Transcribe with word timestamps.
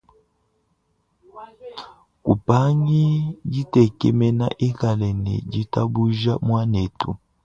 Kupangi 2.23 3.05
ditekemena 3.51 4.47
ikala 4.67 5.09
ne 5.23 5.35
ditabuja 5.51 6.33
muanetu. 6.45 7.09